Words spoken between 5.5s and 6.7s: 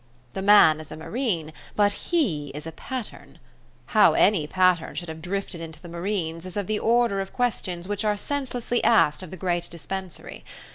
into the Marines, is of